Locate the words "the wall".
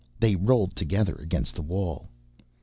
1.53-2.09